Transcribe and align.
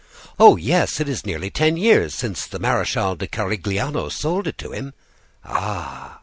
"Oh, 0.39 0.55
yes! 0.55 0.99
It 0.99 1.07
is 1.07 1.27
nearly 1.27 1.51
ten 1.51 1.77
years 1.77 2.15
since 2.15 2.47
the 2.47 2.57
Marechal 2.57 3.15
de 3.15 3.27
Carigliano 3.27 4.09
sold 4.09 4.47
it 4.47 4.57
to 4.57 4.71
him." 4.71 4.95
"Ah!" 5.45 6.17